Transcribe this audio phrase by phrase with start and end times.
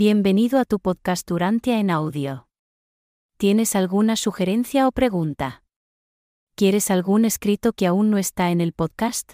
[0.00, 2.46] Bienvenido a tu podcast Urantia en audio.
[3.36, 5.64] ¿Tienes alguna sugerencia o pregunta?
[6.54, 9.32] ¿Quieres algún escrito que aún no está en el podcast?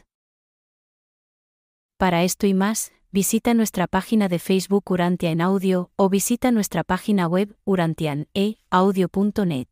[1.98, 6.83] Para esto y más, visita nuestra página de Facebook Urantia en audio o visita nuestra
[6.83, 9.69] página web urantianeaudio.net.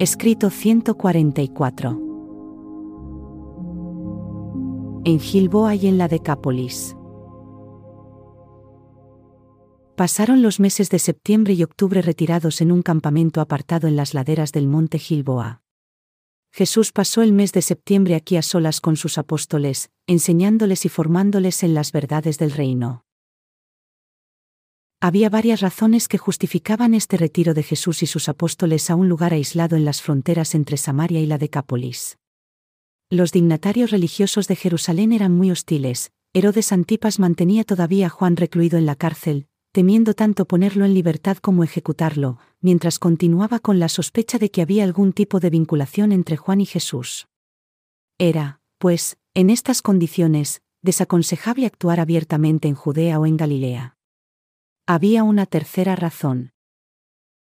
[0.00, 1.90] Escrito 144.
[5.04, 6.94] En Gilboa y en la Decápolis.
[9.96, 14.52] Pasaron los meses de septiembre y octubre retirados en un campamento apartado en las laderas
[14.52, 15.62] del monte Gilboa.
[16.52, 21.64] Jesús pasó el mes de septiembre aquí a solas con sus apóstoles, enseñándoles y formándoles
[21.64, 23.07] en las verdades del reino.
[25.00, 29.32] Había varias razones que justificaban este retiro de Jesús y sus apóstoles a un lugar
[29.32, 32.18] aislado en las fronteras entre Samaria y la Decápolis.
[33.08, 38.76] Los dignatarios religiosos de Jerusalén eran muy hostiles, Herodes Antipas mantenía todavía a Juan recluido
[38.76, 44.38] en la cárcel, temiendo tanto ponerlo en libertad como ejecutarlo, mientras continuaba con la sospecha
[44.38, 47.28] de que había algún tipo de vinculación entre Juan y Jesús.
[48.18, 53.97] Era, pues, en estas condiciones, desaconsejable actuar abiertamente en Judea o en Galilea.
[54.90, 56.52] Había una tercera razón.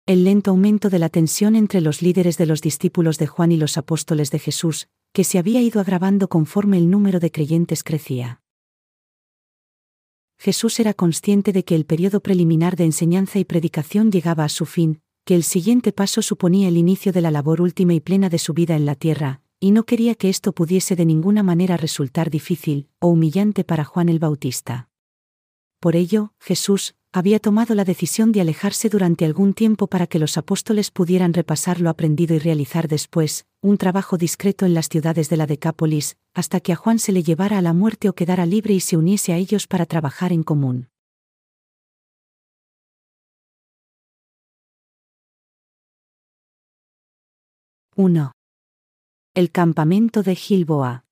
[0.06, 3.56] El lento aumento de la tensión entre los líderes de los discípulos de Juan y
[3.56, 8.42] los apóstoles de Jesús, que se había ido agravando conforme el número de creyentes crecía.
[10.36, 14.66] Jesús era consciente de que el periodo preliminar de enseñanza y predicación llegaba a su
[14.66, 18.38] fin, que el siguiente paso suponía el inicio de la labor última y plena de
[18.38, 22.30] su vida en la tierra, y no quería que esto pudiese de ninguna manera resultar
[22.30, 24.88] difícil o humillante para Juan el Bautista.
[25.78, 30.36] Por ello, Jesús, había tomado la decisión de alejarse durante algún tiempo para que los
[30.36, 35.36] apóstoles pudieran repasar lo aprendido y realizar después, un trabajo discreto en las ciudades de
[35.38, 38.74] la Decápolis, hasta que a Juan se le llevara a la muerte o quedara libre
[38.74, 40.88] y se uniese a ellos para trabajar en común.
[47.96, 48.32] ¡1!
[49.34, 51.04] El campamento de Gilboa.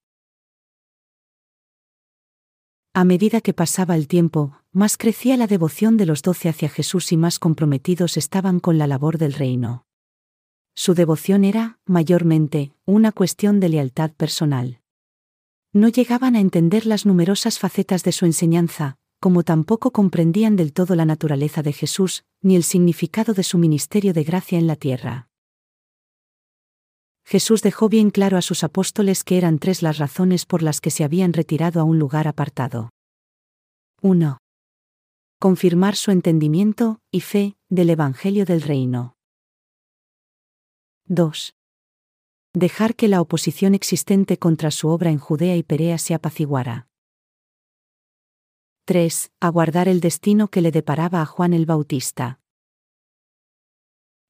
[2.94, 7.10] A medida que pasaba el tiempo, más crecía la devoción de los doce hacia Jesús
[7.10, 9.86] y más comprometidos estaban con la labor del reino.
[10.74, 14.82] Su devoción era, mayormente, una cuestión de lealtad personal.
[15.72, 20.94] No llegaban a entender las numerosas facetas de su enseñanza, como tampoco comprendían del todo
[20.94, 25.30] la naturaleza de Jesús, ni el significado de su ministerio de gracia en la tierra.
[27.24, 30.90] Jesús dejó bien claro a sus apóstoles que eran tres las razones por las que
[30.90, 32.90] se habían retirado a un lugar apartado.
[34.02, 34.36] 1.
[35.38, 39.18] Confirmar su entendimiento y fe del Evangelio del Reino.
[41.08, 41.54] 2.
[42.54, 46.88] Dejar que la oposición existente contra su obra en Judea y Perea se apaciguara.
[48.86, 49.30] 3.
[49.38, 52.40] Aguardar el destino que le deparaba a Juan el Bautista.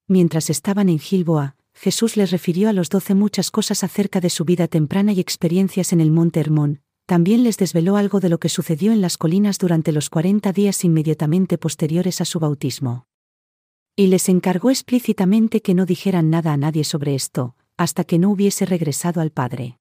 [0.08, 4.44] Mientras estaban en Gilboa, Jesús les refirió a los doce muchas cosas acerca de su
[4.44, 8.48] vida temprana y experiencias en el monte Hermón, también les desveló algo de lo que
[8.48, 13.06] sucedió en las colinas durante los cuarenta días inmediatamente posteriores a su bautismo.
[13.94, 18.30] Y les encargó explícitamente que no dijeran nada a nadie sobre esto, hasta que no
[18.30, 19.78] hubiese regresado al Padre.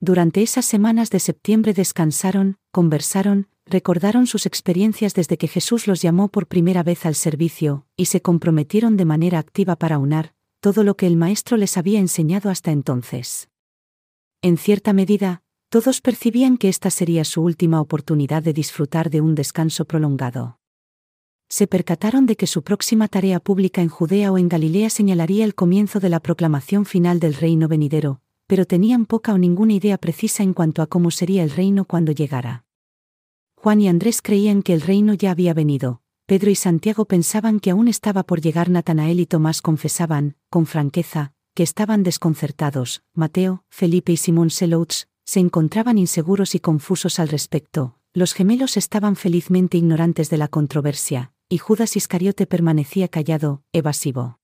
[0.00, 6.28] Durante esas semanas de septiembre descansaron, conversaron, recordaron sus experiencias desde que Jesús los llamó
[6.28, 10.96] por primera vez al servicio, y se comprometieron de manera activa para unar todo lo
[10.96, 13.49] que el Maestro les había enseñado hasta entonces.
[14.42, 19.34] En cierta medida, todos percibían que esta sería su última oportunidad de disfrutar de un
[19.34, 20.58] descanso prolongado.
[21.50, 25.54] Se percataron de que su próxima tarea pública en Judea o en Galilea señalaría el
[25.54, 30.42] comienzo de la proclamación final del reino venidero, pero tenían poca o ninguna idea precisa
[30.42, 32.64] en cuanto a cómo sería el reino cuando llegara.
[33.56, 37.72] Juan y Andrés creían que el reino ya había venido, Pedro y Santiago pensaban que
[37.72, 44.12] aún estaba por llegar Natanael y Tomás confesaban, con franqueza, que estaban desconcertados, Mateo, Felipe
[44.12, 50.30] y Simón Selouts, se encontraban inseguros y confusos al respecto, los gemelos estaban felizmente ignorantes
[50.30, 54.40] de la controversia, y Judas Iscariote permanecía callado, evasivo.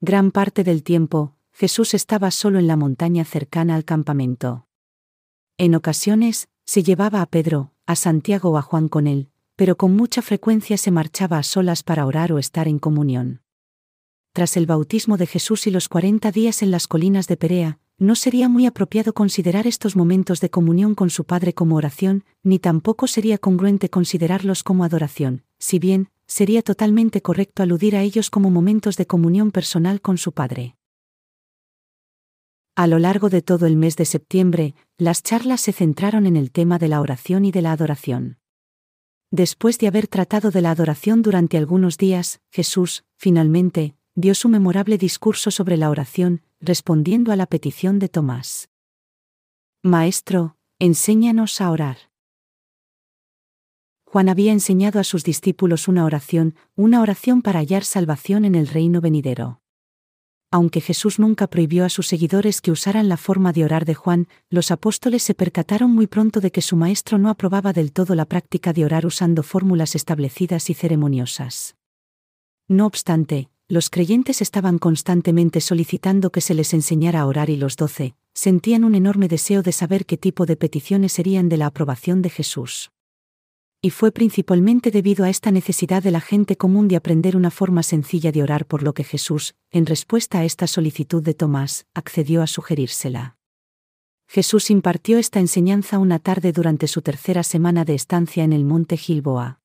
[0.00, 4.66] Gran parte del tiempo, Jesús estaba solo en la montaña cercana al campamento.
[5.58, 9.96] En ocasiones, se llevaba a Pedro, a Santiago o a Juan con él, pero con
[9.96, 13.40] mucha frecuencia se marchaba a solas para orar o estar en comunión.
[14.36, 18.14] Tras el bautismo de Jesús y los cuarenta días en las colinas de Perea, no
[18.14, 23.06] sería muy apropiado considerar estos momentos de comunión con su Padre como oración, ni tampoco
[23.06, 28.98] sería congruente considerarlos como adoración, si bien, sería totalmente correcto aludir a ellos como momentos
[28.98, 30.76] de comunión personal con su Padre.
[32.74, 36.50] A lo largo de todo el mes de septiembre, las charlas se centraron en el
[36.50, 38.36] tema de la oración y de la adoración.
[39.30, 44.96] Después de haber tratado de la adoración durante algunos días, Jesús, finalmente, dio su memorable
[44.96, 48.70] discurso sobre la oración, respondiendo a la petición de Tomás.
[49.82, 51.98] Maestro, enséñanos a orar.
[54.06, 58.68] Juan había enseñado a sus discípulos una oración, una oración para hallar salvación en el
[58.68, 59.60] reino venidero.
[60.50, 64.28] Aunque Jesús nunca prohibió a sus seguidores que usaran la forma de orar de Juan,
[64.48, 68.24] los apóstoles se percataron muy pronto de que su maestro no aprobaba del todo la
[68.24, 71.76] práctica de orar usando fórmulas establecidas y ceremoniosas.
[72.68, 77.76] No obstante, los creyentes estaban constantemente solicitando que se les enseñara a orar y los
[77.76, 82.22] doce, sentían un enorme deseo de saber qué tipo de peticiones serían de la aprobación
[82.22, 82.92] de Jesús.
[83.82, 87.82] Y fue principalmente debido a esta necesidad de la gente común de aprender una forma
[87.82, 92.42] sencilla de orar por lo que Jesús, en respuesta a esta solicitud de Tomás, accedió
[92.42, 93.36] a sugerírsela.
[94.28, 98.96] Jesús impartió esta enseñanza una tarde durante su tercera semana de estancia en el monte
[98.96, 99.60] Gilboa.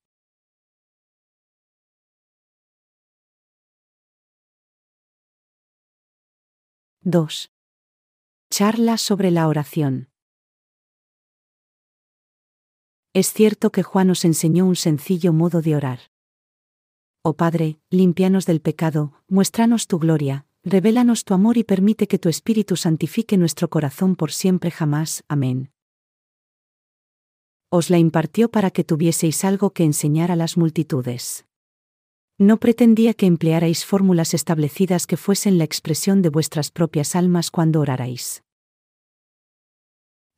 [7.04, 7.50] 2.
[8.48, 10.08] Charla sobre la oración.
[13.12, 15.98] Es cierto que Juan nos enseñó un sencillo modo de orar.
[17.22, 22.28] Oh Padre, limpianos del pecado, muéstranos tu gloria, revélanos tu amor y permite que tu
[22.28, 25.24] Espíritu santifique nuestro corazón por siempre jamás.
[25.26, 25.72] Amén.
[27.68, 31.46] Os la impartió para que tuvieseis algo que enseñar a las multitudes.
[32.42, 37.78] No pretendía que emplearais fórmulas establecidas que fuesen la expresión de vuestras propias almas cuando
[37.78, 38.42] orarais.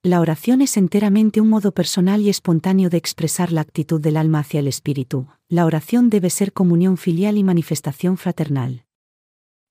[0.02, 4.40] La oración es enteramente un modo personal y espontáneo de expresar la actitud del alma
[4.40, 5.28] hacia el espíritu.
[5.48, 8.84] La oración debe ser comunión filial y manifestación fraternal.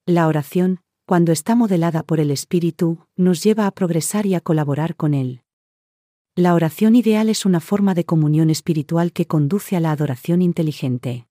[0.07, 4.95] La oración, cuando está modelada por el espíritu, nos lleva a progresar y a colaborar
[4.95, 5.43] con él.
[6.35, 11.27] La oración ideal es una forma de comunión espiritual que conduce a la adoración inteligente.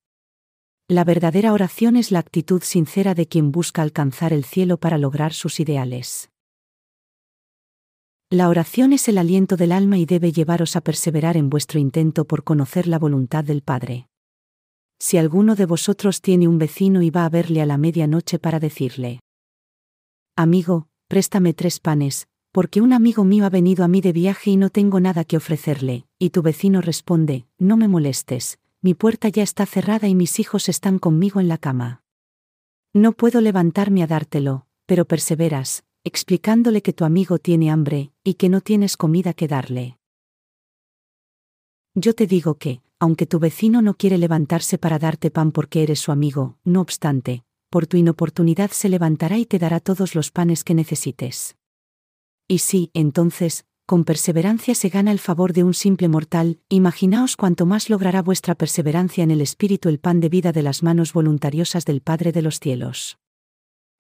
[0.89, 5.33] La verdadera oración es la actitud sincera de quien busca alcanzar el cielo para lograr
[5.33, 6.31] sus ideales.
[8.31, 12.25] La oración es el aliento del alma y debe llevaros a perseverar en vuestro intento
[12.27, 14.09] por conocer la voluntad del Padre.
[14.99, 18.59] Si alguno de vosotros tiene un vecino y va a verle a la medianoche para
[18.59, 19.21] decirle,
[20.37, 24.57] Amigo, préstame tres panes, porque un amigo mío ha venido a mí de viaje y
[24.57, 29.45] no tengo nada que ofrecerle, y tu vecino responde, No me molestes, mi puerta ya
[29.45, 32.03] está cerrada y mis hijos están conmigo en la cama.
[32.93, 38.49] No puedo levantarme a dártelo, pero perseveras, explicándole que tu amigo tiene hambre, y que
[38.49, 39.99] no tienes comida que darle.
[41.95, 46.01] Yo te digo que, aunque tu vecino no quiere levantarse para darte pan porque eres
[46.01, 50.65] su amigo, no obstante, por tu inoportunidad se levantará y te dará todos los panes
[50.65, 51.57] que necesites.
[52.49, 57.67] Y si, entonces, con perseverancia se gana el favor de un simple mortal, imaginaos cuánto
[57.67, 61.85] más logrará vuestra perseverancia en el Espíritu el pan de vida de las manos voluntariosas
[61.85, 63.19] del Padre de los cielos.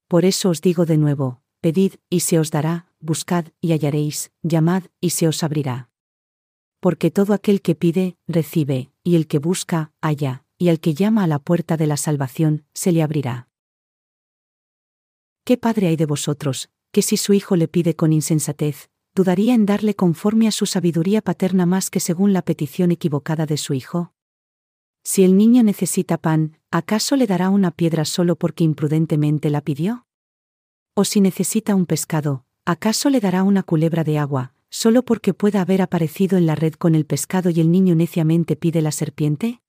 [0.09, 4.85] Por eso os digo de nuevo, pedid, y se os dará, buscad, y hallaréis, llamad,
[5.01, 5.91] y se os abrirá.
[6.81, 11.25] Porque todo aquel que pide, recibe, y el que busca, halla, y al que llama
[11.25, 13.49] a la puerta de la salvación, se le abrirá.
[15.45, 19.67] ¿Qué padre hay de vosotros, que si su hijo le pide con insensatez, dudaría en
[19.67, 24.13] darle conforme a su sabiduría paterna más que según la petición equivocada de su hijo?
[25.05, 30.07] Si el niño necesita pan, ¿acaso le dará una piedra solo porque imprudentemente la pidió?
[30.95, 35.61] ¿O si necesita un pescado, ¿acaso le dará una culebra de agua, solo porque pueda
[35.61, 39.61] haber aparecido en la red con el pescado y el niño neciamente pide la serpiente?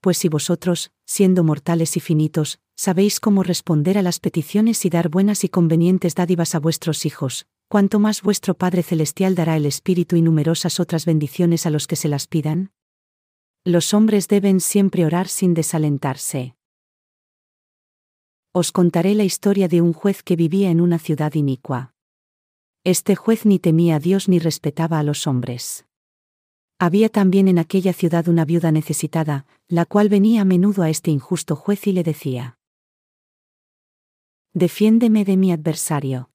[0.00, 5.08] Pues si vosotros, siendo mortales y finitos, sabéis cómo responder a las peticiones y dar
[5.08, 10.16] buenas y convenientes dádivas a vuestros hijos, cuanto más vuestro Padre Celestial dará el Espíritu
[10.16, 12.70] y numerosas otras bendiciones a los que se las pidan?
[13.64, 16.54] Los hombres deben siempre orar sin desalentarse.
[18.52, 21.94] Os contaré la historia de un juez que vivía en una ciudad inicua.
[22.84, 25.86] Este juez ni temía a Dios ni respetaba a los hombres.
[26.78, 31.10] Había también en aquella ciudad una viuda necesitada, la cual venía a menudo a este
[31.10, 32.58] injusto juez y le decía,
[34.52, 36.31] Defiéndeme de mi adversario.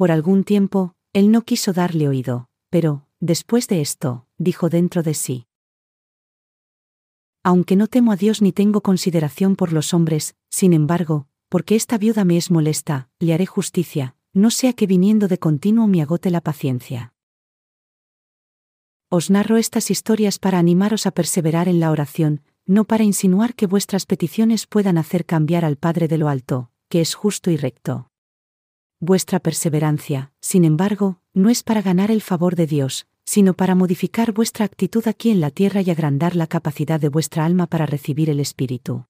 [0.00, 5.12] Por algún tiempo, él no quiso darle oído, pero, Después de esto, dijo dentro de
[5.12, 5.46] sí.
[7.42, 11.98] Aunque no temo a Dios ni tengo consideración por los hombres, sin embargo, porque esta
[11.98, 16.30] viuda me es molesta, le haré justicia, no sea que viniendo de continuo me agote
[16.30, 17.12] la paciencia.
[19.10, 23.66] Os narro estas historias para animaros a perseverar en la oración, no para insinuar que
[23.66, 28.09] vuestras peticiones puedan hacer cambiar al Padre de lo alto, que es justo y recto.
[29.02, 34.32] Vuestra perseverancia, sin embargo, no es para ganar el favor de Dios, sino para modificar
[34.32, 38.28] vuestra actitud aquí en la tierra y agrandar la capacidad de vuestra alma para recibir
[38.28, 39.06] el Espíritu.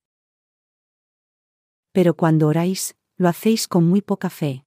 [1.90, 4.64] Pero cuando oráis, lo hacéis con muy poca fe.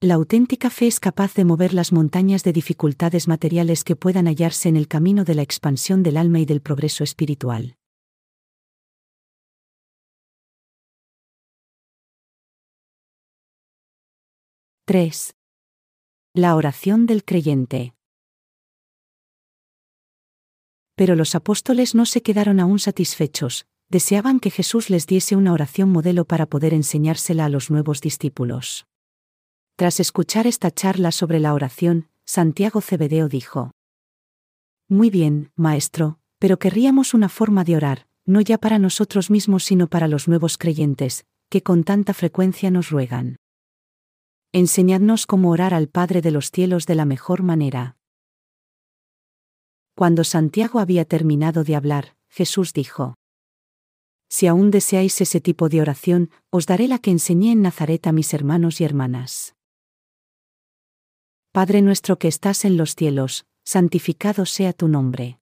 [0.00, 4.68] La auténtica fe es capaz de mover las montañas de dificultades materiales que puedan hallarse
[4.68, 7.76] en el camino de la expansión del alma y del progreso espiritual.
[14.86, 15.34] (3)
[16.34, 17.94] La oración del creyente.
[20.94, 25.90] Pero los apóstoles no se quedaron aún satisfechos, deseaban que Jesús les diese una oración
[25.90, 28.86] modelo para poder enseñársela a los nuevos discípulos.
[29.76, 33.70] Tras escuchar esta charla sobre la oración, Santiago Cebedeo dijo,
[34.86, 39.88] Muy bien, maestro, pero querríamos una forma de orar, no ya para nosotros mismos sino
[39.88, 43.38] para los nuevos creyentes, que con tanta frecuencia nos ruegan.
[44.56, 47.96] Enseñadnos cómo orar al Padre de los cielos de la mejor manera.
[49.96, 53.16] Cuando Santiago había terminado de hablar, Jesús dijo,
[54.28, 58.12] Si aún deseáis ese tipo de oración, os daré la que enseñé en Nazaret a
[58.12, 59.56] mis hermanos y hermanas.
[61.50, 65.40] Padre nuestro que estás en los cielos, santificado sea tu nombre.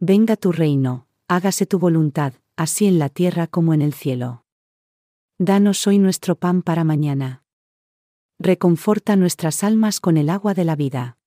[0.00, 4.44] Venga tu reino, hágase tu voluntad, así en la tierra como en el cielo.
[5.38, 7.44] Danos hoy nuestro pan para mañana.
[8.40, 11.18] Reconforta nuestras almas con el agua de la vida.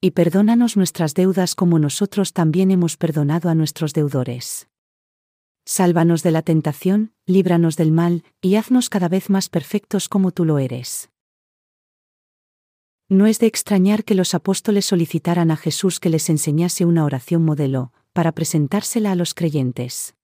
[0.00, 4.68] Y perdónanos nuestras deudas como nosotros también hemos perdonado a nuestros deudores.
[5.66, 10.46] Sálvanos de la tentación, líbranos del mal, y haznos cada vez más perfectos como tú
[10.46, 11.10] lo eres.
[13.10, 17.44] No es de extrañar que los apóstoles solicitaran a Jesús que les enseñase una oración
[17.44, 20.14] modelo, para presentársela a los creyentes.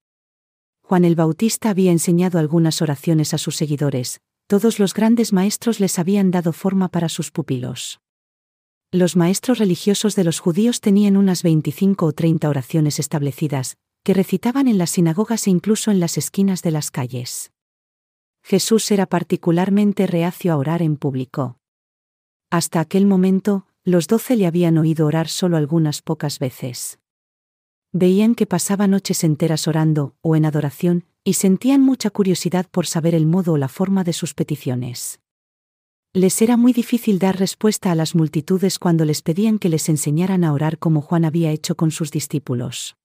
[0.81, 6.01] Juan el Bautista había enseñado algunas oraciones a sus seguidores, todos los grandes maestros les
[6.01, 8.01] habían dado forma para sus pupilos.
[8.91, 14.67] Los maestros religiosos de los judíos tenían unas 25 o 30 oraciones establecidas, que recitaban
[14.67, 17.53] en las sinagogas e incluso en las esquinas de las calles.
[18.43, 21.61] Jesús era particularmente reacio a orar en público.
[22.51, 26.99] Hasta aquel momento, los doce le habían oído orar solo algunas pocas veces.
[27.93, 33.17] Veían que pasaba noches enteras orando, o en adoración, y sentían mucha curiosidad por saber
[33.17, 35.21] el modo o la forma de sus peticiones.
[36.13, 40.45] Les era muy difícil dar respuesta a las multitudes cuando les pedían que les enseñaran
[40.45, 42.97] a orar como Juan había hecho con sus discípulos.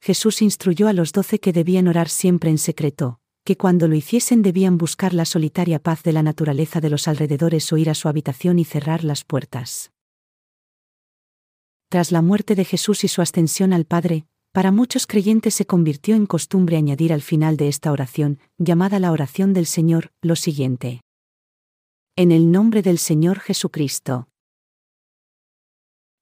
[0.00, 4.42] Jesús instruyó a los doce que debían orar siempre en secreto, que cuando lo hiciesen
[4.42, 8.08] debían buscar la solitaria paz de la naturaleza de los alrededores o ir a su
[8.08, 9.92] habitación y cerrar las puertas.
[11.88, 16.16] Tras la muerte de Jesús y su ascensión al Padre, para muchos creyentes se convirtió
[16.16, 21.02] en costumbre añadir al final de esta oración, llamada la oración del Señor, lo siguiente.
[22.16, 24.28] En el nombre del Señor Jesucristo.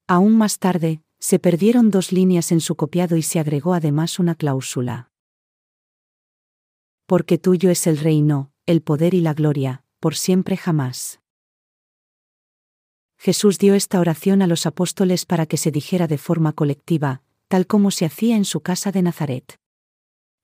[0.07, 4.35] Aún más tarde, se perdieron dos líneas en su copiado y se agregó además una
[4.35, 5.11] cláusula
[7.07, 11.21] porque tuyo es el reino, el poder y la gloria, por siempre jamás.
[13.17, 17.65] Jesús dio esta oración a los apóstoles para que se dijera de forma colectiva, tal
[17.65, 19.59] como se hacía en su casa de Nazaret.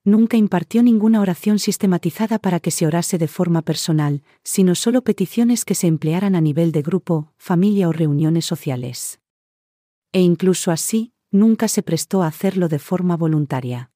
[0.06, 5.64] Nunca impartió ninguna oración sistematizada para que se orase de forma personal, sino solo peticiones
[5.64, 9.22] que se emplearan a nivel de grupo, familia o reuniones sociales.
[10.12, 13.92] E incluso así, nunca se prestó a hacerlo de forma voluntaria.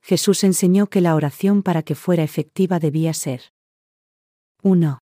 [0.00, 3.52] Jesús enseñó que la oración para que fuera efectiva debía ser
[4.62, 5.00] 1.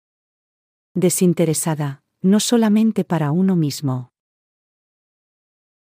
[0.95, 4.13] Desinteresada, no solamente para uno mismo.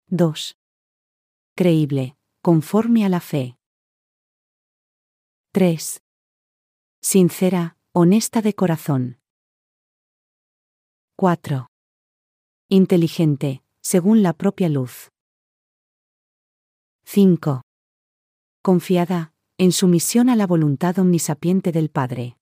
[0.06, 0.56] 2.
[1.56, 3.58] Creíble, conforme a la fe.
[5.52, 6.02] 3.
[7.00, 9.20] Sincera, honesta de corazón.
[11.16, 11.68] 4.
[12.68, 15.10] Inteligente, según la propia luz.
[17.04, 17.62] 5
[18.62, 22.37] confiada, en sumisión a la voluntad omnisapiente del Padre.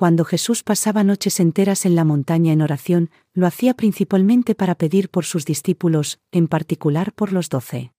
[0.00, 5.10] Cuando Jesús pasaba noches enteras en la montaña en oración, lo hacía principalmente para pedir
[5.10, 7.92] por sus discípulos, en particular por los doce.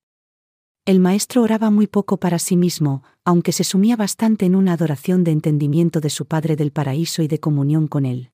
[0.83, 5.23] El maestro oraba muy poco para sí mismo, aunque se sumía bastante en una adoración
[5.23, 8.31] de entendimiento de su Padre del Paraíso y de comunión con él.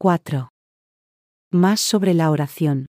[0.00, 0.48] —4.
[1.52, 2.86] Más sobre la oración.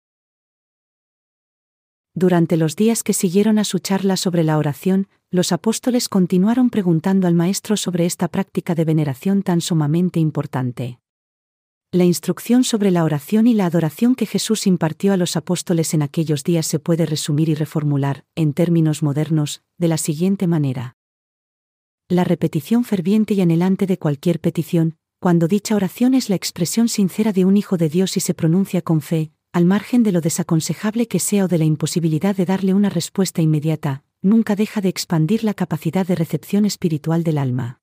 [2.20, 7.28] Durante los días que siguieron a su charla sobre la oración, los apóstoles continuaron preguntando
[7.28, 11.00] al Maestro sobre esta práctica de veneración tan sumamente importante.
[11.92, 16.02] La instrucción sobre la oración y la adoración que Jesús impartió a los apóstoles en
[16.02, 20.98] aquellos días se puede resumir y reformular, en términos modernos, de la siguiente manera.
[22.10, 27.32] La repetición ferviente y anhelante de cualquier petición, cuando dicha oración es la expresión sincera
[27.32, 31.08] de un Hijo de Dios y se pronuncia con fe, al margen de lo desaconsejable
[31.08, 35.44] que sea o de la imposibilidad de darle una respuesta inmediata, nunca deja de expandir
[35.44, 37.82] la capacidad de recepción espiritual del alma.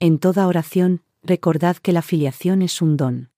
[0.00, 3.30] En toda oración, recordad que la filiación es un don.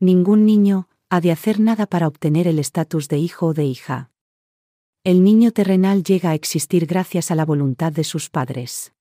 [0.00, 4.10] Ningún niño ha de hacer nada para obtener el estatus de hijo o de hija.
[5.04, 8.93] El niño terrenal llega a existir gracias a la voluntad de sus padres.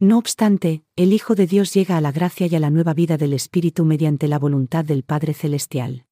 [0.00, 3.16] No obstante, el Hijo de Dios llega a la gracia y a la nueva vida
[3.16, 6.06] del Espíritu mediante la voluntad del Padre Celestial.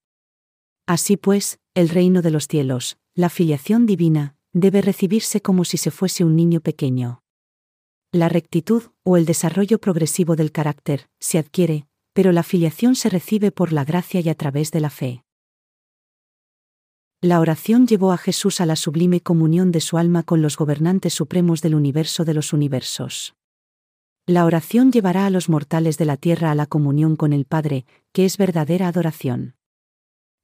[0.86, 5.92] Así pues, el reino de los cielos, la filiación divina, debe recibirse como si se
[5.92, 7.22] fuese un niño pequeño.
[8.10, 13.52] La rectitud, o el desarrollo progresivo del carácter, se adquiere, pero la filiación se recibe
[13.52, 15.22] por la gracia y a través de la fe.
[17.20, 21.14] La oración llevó a Jesús a la sublime comunión de su alma con los gobernantes
[21.14, 23.36] supremos del universo de los universos.
[24.28, 27.86] La oración llevará a los mortales de la tierra a la comunión con el Padre,
[28.12, 29.54] que es verdadera adoración.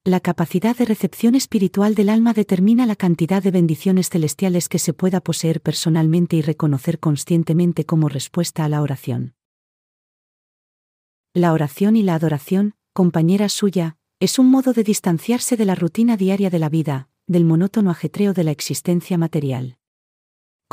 [0.04, 4.92] La capacidad de recepción espiritual del alma determina la cantidad de bendiciones celestiales que se
[4.92, 9.34] pueda poseer personalmente y reconocer conscientemente como respuesta a la oración.
[11.34, 16.16] La oración y la adoración, compañera suya, es un modo de distanciarse de la rutina
[16.16, 19.78] diaria de la vida, del monótono ajetreo de la existencia material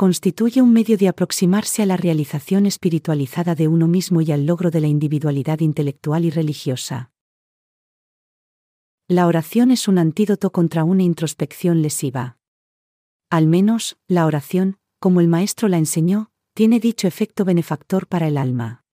[0.00, 4.70] constituye un medio de aproximarse a la realización espiritualizada de uno mismo y al logro
[4.70, 7.12] de la individualidad intelectual y religiosa.
[9.08, 12.38] La oración es un antídoto contra una introspección lesiva.
[13.28, 18.38] Al menos, la oración, como el Maestro la enseñó, tiene dicho efecto benefactor para el
[18.38, 18.86] alma.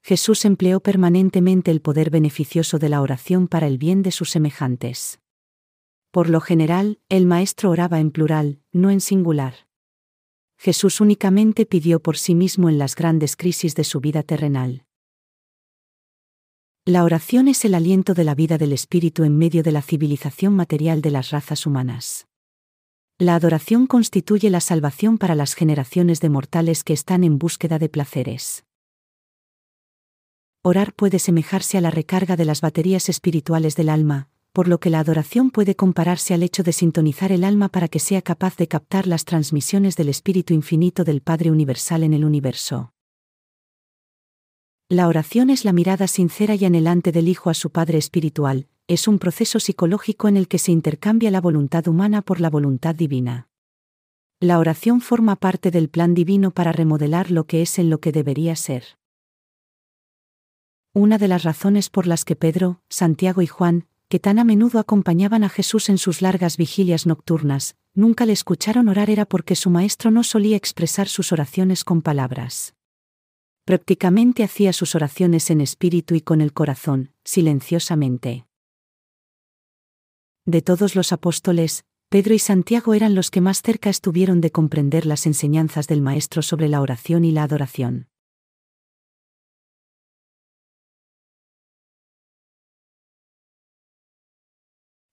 [0.00, 5.18] Jesús empleó permanentemente el poder beneficioso de la oración para el bien de sus semejantes.
[6.12, 9.68] Por lo general, el Maestro oraba en plural, no en singular.
[10.62, 14.84] Jesús únicamente pidió por sí mismo en las grandes crisis de su vida terrenal.
[16.84, 20.54] La oración es el aliento de la vida del espíritu en medio de la civilización
[20.54, 22.26] material de las razas humanas.
[23.16, 27.88] La adoración constituye la salvación para las generaciones de mortales que están en búsqueda de
[27.88, 28.66] placeres.
[30.62, 34.90] Orar puede semejarse a la recarga de las baterías espirituales del alma, por lo que
[34.90, 38.68] la adoración puede compararse al hecho de sintonizar el alma para que sea capaz de
[38.68, 42.92] captar las transmisiones del Espíritu Infinito del Padre Universal en el universo.
[44.88, 49.06] La oración es la mirada sincera y anhelante del Hijo a su Padre Espiritual, es
[49.06, 53.46] un proceso psicológico en el que se intercambia la voluntad humana por la voluntad divina.
[54.40, 58.10] La oración forma parte del plan divino para remodelar lo que es en lo que
[58.10, 58.98] debería ser.
[60.92, 64.80] Una de las razones por las que Pedro, Santiago y Juan, que tan a menudo
[64.80, 69.70] acompañaban a Jesús en sus largas vigilias nocturnas, nunca le escucharon orar era porque su
[69.70, 72.74] maestro no solía expresar sus oraciones con palabras.
[73.64, 78.46] Prácticamente hacía sus oraciones en espíritu y con el corazón, silenciosamente.
[80.44, 85.06] De todos los apóstoles, Pedro y Santiago eran los que más cerca estuvieron de comprender
[85.06, 88.08] las enseñanzas del Maestro sobre la oración y la adoración.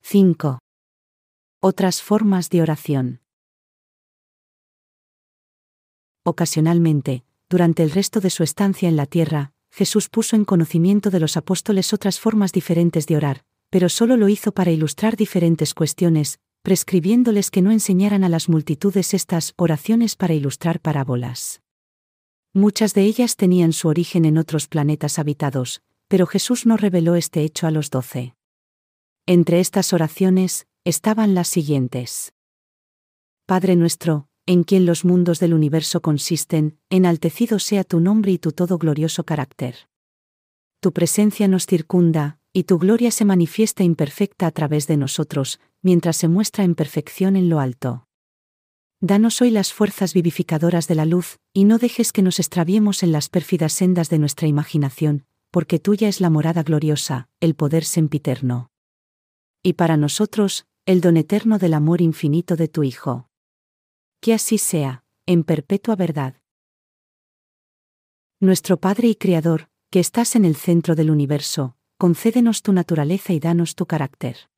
[0.09, 0.59] 5.
[1.61, 3.19] Otras formas de oración.
[6.23, 11.19] Ocasionalmente, durante el resto de su estancia en la tierra, Jesús puso en conocimiento de
[11.19, 16.39] los apóstoles otras formas diferentes de orar, pero solo lo hizo para ilustrar diferentes cuestiones,
[16.61, 21.61] prescribiéndoles que no enseñaran a las multitudes estas oraciones para ilustrar parábolas.
[22.53, 27.41] Muchas de ellas tenían su origen en otros planetas habitados, pero Jesús no reveló este
[27.41, 28.36] hecho a los doce.
[29.29, 32.33] Entre estas oraciones, estaban las siguientes.
[33.45, 38.53] Padre nuestro, en quien los mundos del universo consisten, enaltecido sea tu nombre y tu
[38.53, 39.89] todo glorioso carácter.
[40.79, 46.15] Tu presencia nos circunda, y tu gloria se manifiesta imperfecta a través de nosotros, mientras
[46.15, 48.07] se muestra en perfección en lo alto.
[49.01, 53.11] Danos hoy las fuerzas vivificadoras de la luz, y no dejes que nos extraviemos en
[53.11, 58.71] las pérfidas sendas de nuestra imaginación, porque tuya es la morada gloriosa, el poder sempiterno
[59.63, 63.29] y para nosotros, el don eterno del amor infinito de tu Hijo.
[64.21, 66.41] Que así sea, en perpetua verdad.
[68.39, 73.39] Nuestro Padre y Creador, que estás en el centro del universo, concédenos tu naturaleza y
[73.39, 74.49] danos tu carácter.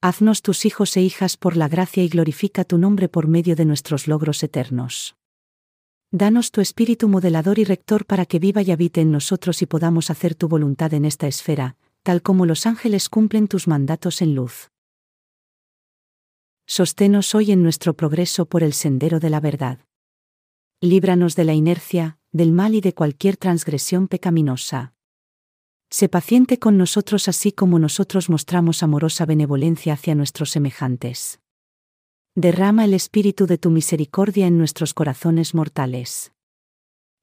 [0.00, 3.64] Haznos tus hijos e hijas por la gracia y glorifica tu nombre por medio de
[3.64, 5.16] nuestros logros eternos.
[6.10, 10.10] Danos tu espíritu modelador y rector para que viva y habite en nosotros y podamos
[10.10, 11.76] hacer tu voluntad en esta esfera,
[12.06, 14.70] tal como los ángeles cumplen tus mandatos en luz.
[16.64, 19.80] Sosténos hoy en nuestro progreso por el sendero de la verdad.
[20.80, 24.94] Líbranos de la inercia, del mal y de cualquier transgresión pecaminosa.
[25.90, 31.40] Sé paciente con nosotros así como nosotros mostramos amorosa benevolencia hacia nuestros semejantes.
[32.36, 36.32] Derrama el espíritu de tu misericordia en nuestros corazones mortales.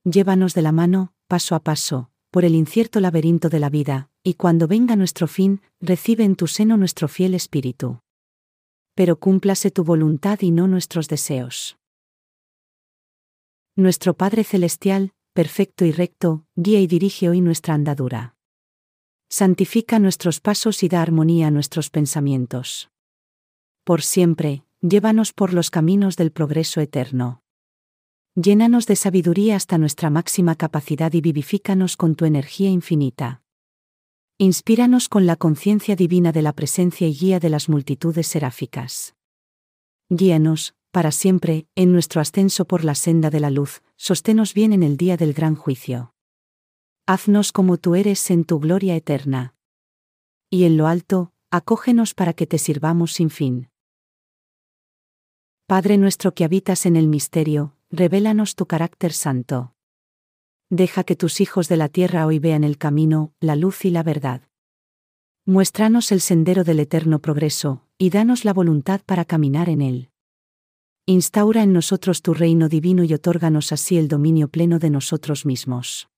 [0.04, 4.34] Llévanos de la mano, paso a paso, por el incierto laberinto de la vida, y
[4.34, 8.00] cuando venga nuestro fin, recibe en tu seno nuestro fiel espíritu.
[8.96, 11.78] Pero cúmplase tu voluntad y no nuestros deseos.
[13.76, 18.34] Nuestro Padre Celestial, perfecto y recto, guía y dirige hoy nuestra andadura
[19.34, 22.92] santifica nuestros pasos y da armonía a nuestros pensamientos.
[23.84, 27.43] Por siempre, llévanos por los caminos del progreso eterno.
[28.36, 33.42] Llénanos de sabiduría hasta nuestra máxima capacidad y vivifícanos con tu energía infinita.
[34.38, 39.16] Inspíranos con la conciencia divina de la presencia y guía de las multitudes seráficas.
[40.10, 44.84] Guíanos, para siempre, en nuestro ascenso por la senda de la luz, sosténos bien en
[44.84, 46.14] el día del gran juicio
[47.06, 49.56] haznos como tú eres en tu gloria eterna.
[50.50, 53.70] Y en lo alto, acógenos para que te sirvamos sin fin.
[55.68, 59.76] Padre nuestro que habitas en el misterio, revélanos tu carácter santo.
[60.72, 64.02] Deja que tus hijos de la tierra hoy vean el camino, la luz y la
[64.02, 64.42] verdad.
[65.46, 70.10] Muéstranos el sendero del eterno progreso, y danos la voluntad para caminar en él.
[71.06, 76.10] Instaura en nosotros tu reino divino y otórganos así el dominio pleno de nosotros mismos.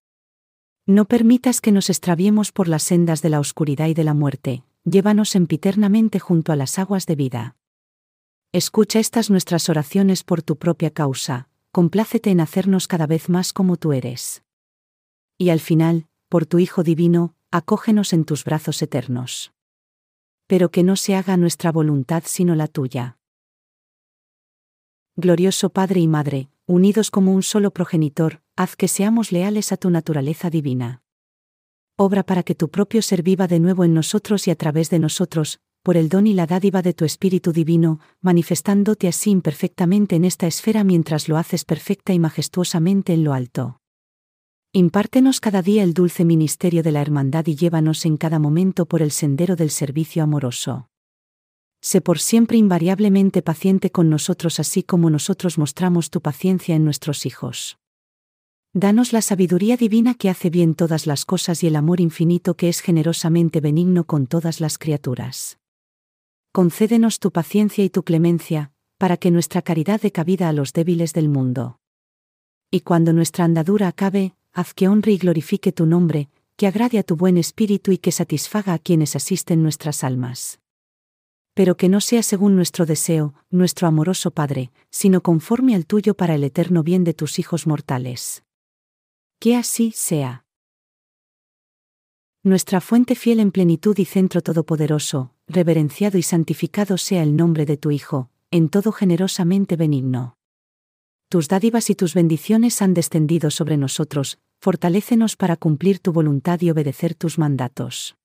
[0.85, 4.63] No permitas que nos extraviemos por las sendas de la oscuridad y de la muerte,
[4.85, 7.57] llévanos empiternamente junto a las aguas de vida.
[8.53, 13.75] Escucha estas nuestras oraciones por tu propia causa, complácete en hacernos cada vez más como
[13.75, 14.45] tú eres.
[15.37, 19.51] Y al final, por tu Hijo Divino, acógenos en tus brazos eternos.
[20.47, 23.17] Pero que no se haga nuestra voluntad sino la tuya.
[25.17, 29.89] Glorioso Padre y Madre, unidos como un solo progenitor, haz que seamos leales a tu
[29.89, 31.03] naturaleza divina.
[31.97, 34.99] Obra para que tu propio ser viva de nuevo en nosotros y a través de
[34.99, 40.25] nosotros, por el don y la dádiva de tu Espíritu Divino, manifestándote así imperfectamente en
[40.25, 43.79] esta esfera mientras lo haces perfecta y majestuosamente en lo alto.
[44.73, 49.03] Impártenos cada día el dulce ministerio de la hermandad y llévanos en cada momento por
[49.03, 50.89] el sendero del servicio amoroso
[51.85, 57.27] sé por siempre invariablemente paciente con nosotros así como nosotros mostramos tu paciencia en nuestros
[57.27, 57.77] hijos.
[58.73, 62.69] Danos la sabiduría divina que hace bien todas las cosas y el amor infinito que
[62.69, 65.59] es generosamente benigno con todas las criaturas.
[66.55, 71.11] Concédenos tu paciencia y tu clemencia, para que nuestra caridad dé cabida a los débiles
[71.11, 71.81] del mundo.
[72.71, 77.03] Y cuando nuestra andadura acabe, haz que honre y glorifique tu nombre, que agrade a
[77.03, 80.61] tu buen espíritu y que satisfaga a quienes asisten nuestras almas
[81.53, 86.35] pero que no sea según nuestro deseo, nuestro amoroso Padre, sino conforme al tuyo para
[86.35, 88.43] el eterno bien de tus hijos mortales.
[89.39, 90.45] Que así sea.
[92.43, 97.77] Nuestra fuente fiel en plenitud y centro todopoderoso, reverenciado y santificado sea el nombre de
[97.77, 100.37] tu Hijo, en todo generosamente benigno.
[101.29, 106.69] Tus dádivas y tus bendiciones han descendido sobre nosotros, fortalécenos para cumplir tu voluntad y
[106.69, 108.15] obedecer tus mandatos.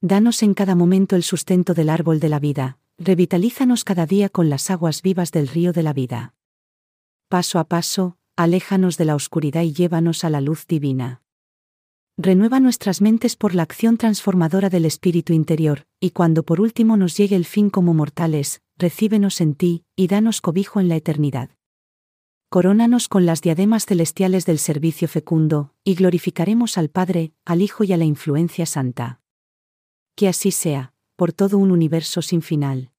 [0.00, 4.50] Danos en cada momento el sustento del árbol de la vida, revitalízanos cada día con
[4.50, 6.34] las aguas vivas del río de la vida.
[7.28, 11.23] Paso a paso, aléjanos de la oscuridad y llévanos a la luz divina.
[12.16, 17.16] Renueva nuestras mentes por la acción transformadora del espíritu interior, y cuando por último nos
[17.16, 21.50] llegue el fin como mortales, recíbenos en ti, y danos cobijo en la eternidad.
[22.50, 27.92] Corónanos con las diademas celestiales del servicio fecundo, y glorificaremos al Padre, al Hijo y
[27.92, 29.20] a la influencia santa
[30.14, 32.90] que así sea, por todo un universo sin final.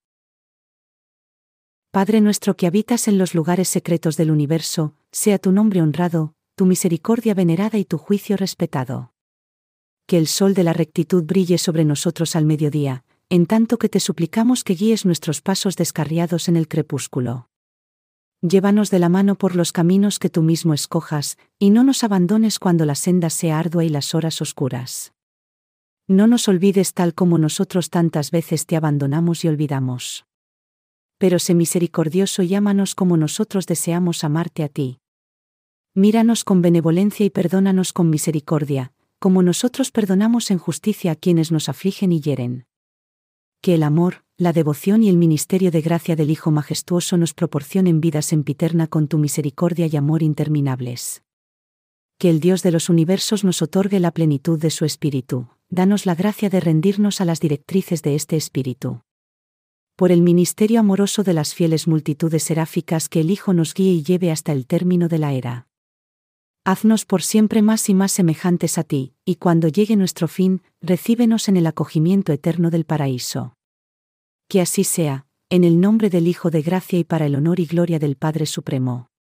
[1.92, 6.66] Padre nuestro que habitas en los lugares secretos del universo, sea tu nombre honrado, tu
[6.66, 9.14] misericordia venerada y tu juicio respetado.
[10.08, 14.00] Que el sol de la rectitud brille sobre nosotros al mediodía, en tanto que te
[14.00, 17.50] suplicamos que guíes nuestros pasos descarriados en el crepúsculo.
[18.42, 22.60] Llévanos de la mano por los caminos que tú mismo escojas, y no nos abandones
[22.60, 25.14] cuando la senda sea ardua y las horas oscuras.
[26.08, 30.26] No nos olvides tal como nosotros tantas veces te abandonamos y olvidamos.
[31.18, 35.00] Pero sé misericordioso y ámanos como nosotros deseamos amarte a ti.
[35.98, 41.70] Míranos con benevolencia y perdónanos con misericordia, como nosotros perdonamos en justicia a quienes nos
[41.70, 42.66] afligen y hieren.
[43.62, 48.02] Que el amor, la devoción y el ministerio de gracia del Hijo majestuoso nos proporcionen
[48.02, 51.24] vida sempiterna con tu misericordia y amor interminables.
[52.18, 56.16] Que el Dios de los universos nos otorgue la plenitud de su Espíritu, danos la
[56.16, 59.00] gracia de rendirnos a las directrices de este Espíritu.
[59.96, 64.04] Por el ministerio amoroso de las fieles multitudes seráficas que el Hijo nos guíe y
[64.04, 65.68] lleve hasta el término de la era.
[66.68, 71.48] Haznos por siempre más y más semejantes a ti, y cuando llegue nuestro fin, recíbenos
[71.48, 73.54] en el acogimiento eterno del paraíso.
[74.48, 77.68] Que así sea, en el nombre del Hijo de Gracia y para el honor y
[77.68, 79.12] gloria del Padre Supremo.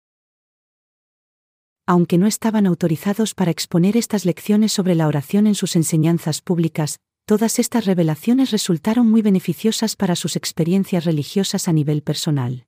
[1.85, 6.97] Aunque no estaban autorizados para exponer estas lecciones sobre la oración en sus enseñanzas públicas,
[7.27, 12.65] todas estas revelaciones resultaron muy beneficiosas para sus experiencias religiosas a nivel personal.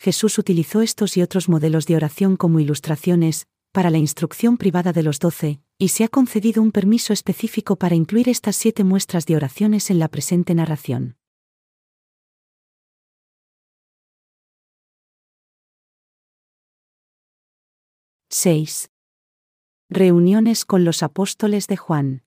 [0.00, 3.46] Jesús utilizó estos y otros modelos de oración como ilustraciones,
[3.76, 7.94] para la instrucción privada de los doce, y se ha concedido un permiso específico para
[7.94, 11.18] incluir estas siete muestras de oraciones en la presente narración.
[18.30, 18.88] —6.
[19.90, 22.24] Reuniones con los apóstoles de Juan.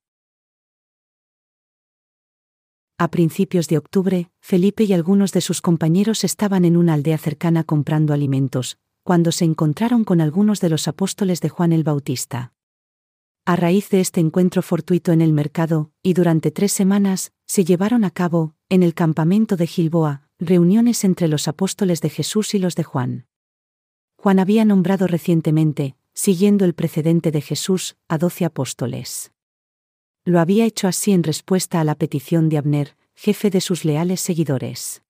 [3.00, 7.64] A principios de octubre, Felipe y algunos de sus compañeros estaban en una aldea cercana
[7.64, 12.54] comprando alimentos, cuando se encontraron con algunos de los apóstoles de Juan el Bautista.
[13.46, 18.04] A raíz de este encuentro fortuito en el mercado, y durante tres semanas, se llevaron
[18.04, 22.76] a cabo, en el campamento de Gilboa, reuniones entre los apóstoles de Jesús y los
[22.76, 23.26] de Juan.
[24.18, 29.32] Juan había nombrado recientemente, siguiendo el precedente de Jesús, a doce apóstoles.
[30.26, 34.22] Lo había hecho así en respuesta a la petición de Abner, jefe de sus leales
[34.22, 35.02] seguidores.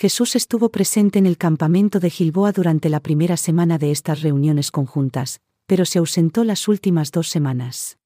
[0.00, 4.70] Jesús estuvo presente en el campamento de Gilboa durante la primera semana de estas reuniones
[4.70, 7.98] conjuntas, pero se ausentó las últimas dos semanas.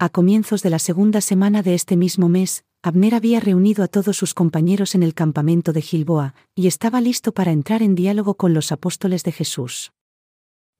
[0.00, 4.16] A comienzos de la segunda semana de este mismo mes, Abner había reunido a todos
[4.16, 8.54] sus compañeros en el campamento de Gilboa, y estaba listo para entrar en diálogo con
[8.54, 9.92] los apóstoles de Jesús.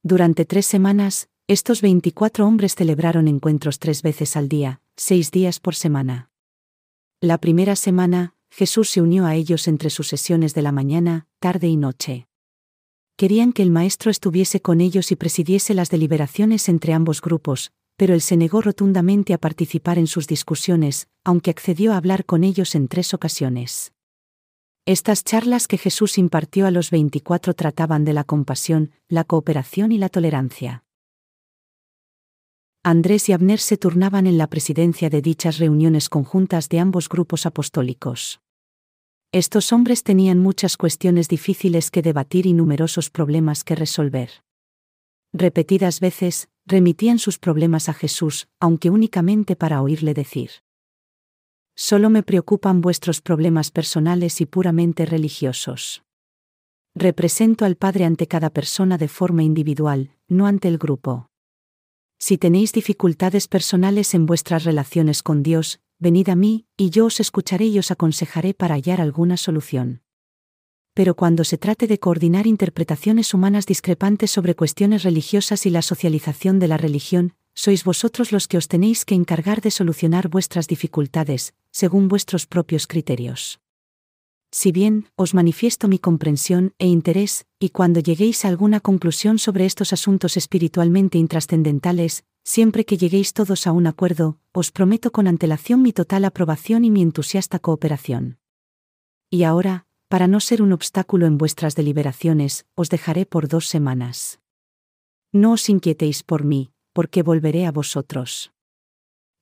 [0.02, 5.76] Durante tres semanas, estos 24 hombres celebraron encuentros tres veces al día, seis días por
[5.76, 6.28] semana.
[7.20, 11.68] La primera semana, Jesús se unió a ellos entre sus sesiones de la mañana, tarde
[11.68, 12.26] y noche.
[13.16, 18.12] Querían que el Maestro estuviese con ellos y presidiese las deliberaciones entre ambos grupos, pero
[18.12, 22.74] él se negó rotundamente a participar en sus discusiones, aunque accedió a hablar con ellos
[22.74, 23.94] en tres ocasiones.
[24.84, 29.98] Estas charlas que Jesús impartió a los veinticuatro trataban de la compasión, la cooperación y
[29.98, 30.84] la tolerancia.
[32.82, 37.46] Andrés y Abner se turnaban en la presidencia de dichas reuniones conjuntas de ambos grupos
[37.46, 38.41] apostólicos.
[39.34, 44.28] Estos hombres tenían muchas cuestiones difíciles que debatir y numerosos problemas que resolver.
[45.32, 50.50] Repetidas veces, remitían sus problemas a Jesús, aunque únicamente para oírle decir.
[51.74, 56.02] Solo me preocupan vuestros problemas personales y puramente religiosos.
[56.94, 61.30] Represento al Padre ante cada persona de forma individual, no ante el grupo.
[62.18, 67.20] Si tenéis dificultades personales en vuestras relaciones con Dios, venid a mí, y yo os
[67.20, 70.02] escucharé y os aconsejaré para hallar alguna solución.
[70.94, 76.58] Pero cuando se trate de coordinar interpretaciones humanas discrepantes sobre cuestiones religiosas y la socialización
[76.58, 81.54] de la religión, sois vosotros los que os tenéis que encargar de solucionar vuestras dificultades,
[81.70, 83.61] según vuestros propios criterios.
[84.54, 89.64] Si bien, os manifiesto mi comprensión e interés, y cuando lleguéis a alguna conclusión sobre
[89.64, 95.80] estos asuntos espiritualmente intrascendentales, siempre que lleguéis todos a un acuerdo, os prometo con antelación
[95.80, 98.38] mi total aprobación y mi entusiasta cooperación.
[99.30, 104.38] Y ahora, para no ser un obstáculo en vuestras deliberaciones, os dejaré por dos semanas.
[105.32, 108.52] No os inquietéis por mí, porque volveré a vosotros.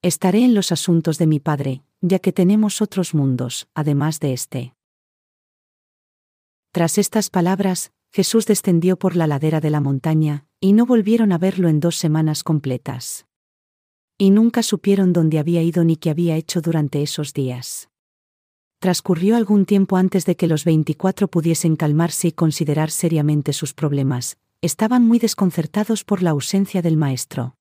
[0.03, 4.75] Estaré en los asuntos de mi Padre, ya que tenemos otros mundos, además de este.
[6.73, 11.39] Tras estas palabras, Jesús descendió por la ladera de la montaña, y no volvieron a
[11.39, 13.27] verlo en dos semanas completas.
[14.19, 17.89] Y nunca supieron dónde había ido ni qué había hecho durante esos días.
[18.79, 24.39] Transcurrió algún tiempo antes de que los veinticuatro pudiesen calmarse y considerar seriamente sus problemas,
[24.61, 27.57] estaban muy desconcertados por la ausencia del maestro.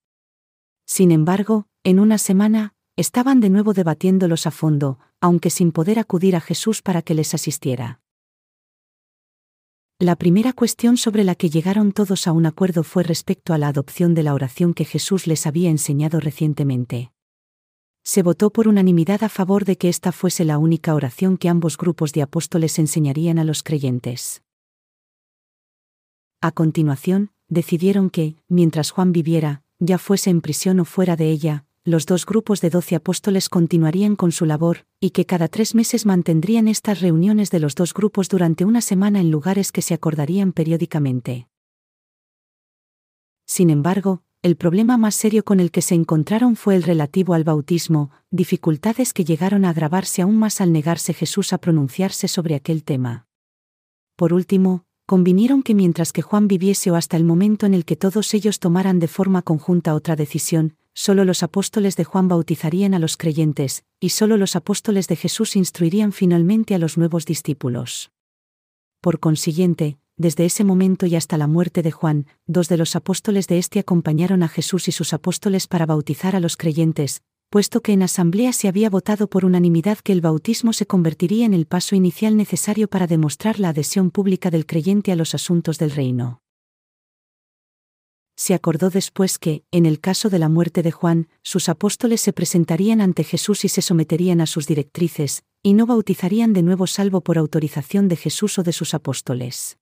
[0.86, 6.36] Sin embargo, en una semana, estaban de nuevo debatiéndolos a fondo, aunque sin poder acudir
[6.36, 8.02] a Jesús para que les asistiera.
[10.02, 13.68] La primera cuestión sobre la que llegaron todos a un acuerdo fue respecto a la
[13.68, 17.12] adopción de la oración que Jesús les había enseñado recientemente.
[18.02, 21.76] Se votó por unanimidad a favor de que esta fuese la única oración que ambos
[21.76, 24.42] grupos de apóstoles enseñarían a los creyentes.
[26.40, 31.66] A continuación, decidieron que, mientras Juan viviera, ya fuese en prisión o fuera de ella,
[31.86, 36.06] los dos grupos de doce apóstoles continuarían con su labor, y que cada tres meses
[36.06, 40.52] mantendrían estas reuniones de los dos grupos durante una semana en lugares que se acordarían
[40.52, 41.48] periódicamente.
[43.46, 47.44] Sin embargo, el problema más serio con el que se encontraron fue el relativo al
[47.44, 52.84] bautismo, dificultades que llegaron a agravarse aún más al negarse Jesús a pronunciarse sobre aquel
[52.84, 53.28] tema.
[54.16, 57.96] Por último, convinieron que mientras que Juan viviese o hasta el momento en el que
[57.96, 63.00] todos ellos tomaran de forma conjunta otra decisión, solo los apóstoles de Juan bautizarían a
[63.00, 68.12] los creyentes, y solo los apóstoles de Jesús instruirían finalmente a los nuevos discípulos.
[69.00, 73.48] Por consiguiente, desde ese momento y hasta la muerte de Juan, dos de los apóstoles
[73.48, 77.94] de éste acompañaron a Jesús y sus apóstoles para bautizar a los creyentes, puesto que
[77.94, 81.96] en asamblea se había votado por unanimidad que el bautismo se convertiría en el paso
[81.96, 86.42] inicial necesario para demostrar la adhesión pública del creyente a los asuntos del reino
[88.40, 92.32] se acordó después que, en el caso de la muerte de Juan, sus apóstoles se
[92.32, 97.20] presentarían ante Jesús y se someterían a sus directrices, y no bautizarían de nuevo salvo
[97.20, 99.78] por autorización de Jesús o de sus apóstoles.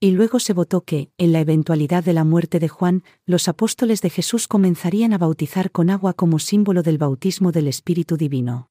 [0.00, 4.00] Y luego se votó que, en la eventualidad de la muerte de Juan, los apóstoles
[4.00, 8.70] de Jesús comenzarían a bautizar con agua como símbolo del bautismo del Espíritu Divino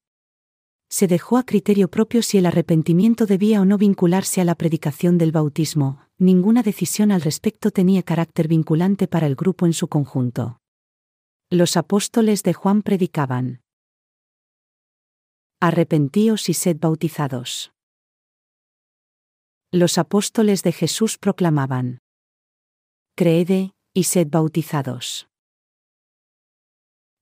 [0.94, 5.18] se dejó a criterio propio si el arrepentimiento debía o no vincularse a la predicación
[5.18, 10.60] del bautismo, ninguna decisión al respecto tenía carácter vinculante para el grupo en su conjunto.
[11.50, 13.62] Los apóstoles de Juan predicaban.
[15.60, 17.72] Arrepentíos y sed bautizados.
[19.72, 21.98] Los apóstoles de Jesús proclamaban.
[23.16, 25.28] Creede, y sed bautizados.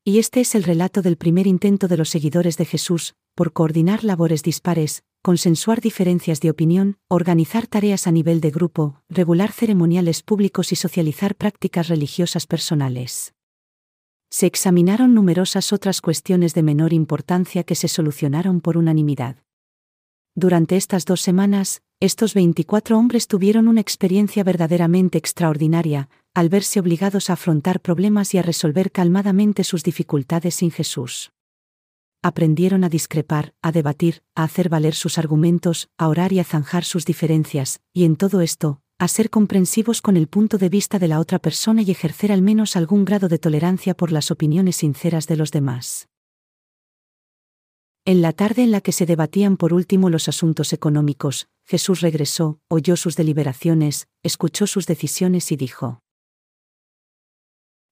[0.05, 4.03] Y este es el relato del primer intento de los seguidores de Jesús, por coordinar
[4.03, 10.73] labores dispares, consensuar diferencias de opinión, organizar tareas a nivel de grupo, regular ceremoniales públicos
[10.73, 13.33] y socializar prácticas religiosas personales.
[14.31, 19.37] Se examinaron numerosas otras cuestiones de menor importancia que se solucionaron por unanimidad.
[20.35, 27.31] Durante estas dos semanas, estos 24 hombres tuvieron una experiencia verdaderamente extraordinaria, al verse obligados
[27.31, 31.31] a afrontar problemas y a resolver calmadamente sus dificultades sin Jesús.
[32.25, 36.85] Aprendieron a discrepar, a debatir, a hacer valer sus argumentos, a orar y a zanjar
[36.85, 41.09] sus diferencias, y en todo esto, a ser comprensivos con el punto de vista de
[41.09, 45.27] la otra persona y ejercer al menos algún grado de tolerancia por las opiniones sinceras
[45.27, 46.09] de los demás.
[48.05, 52.61] En la tarde en la que se debatían por último los asuntos económicos, Jesús regresó,
[52.69, 56.03] oyó sus deliberaciones, escuchó sus decisiones y dijo,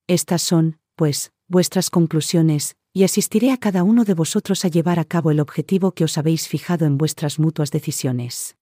[0.07, 5.05] estas son, pues, vuestras conclusiones, y asistiré a cada uno de vosotros a llevar a
[5.05, 8.57] cabo el objetivo que os habéis fijado en vuestras mutuas decisiones.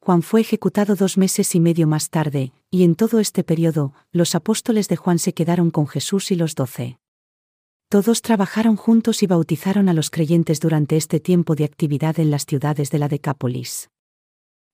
[0.00, 4.34] Juan fue ejecutado dos meses y medio más tarde, y en todo este periodo, los
[4.34, 6.98] apóstoles de Juan se quedaron con Jesús y los doce.
[7.90, 12.46] Todos trabajaron juntos y bautizaron a los creyentes durante este tiempo de actividad en las
[12.46, 13.90] ciudades de la Decápolis.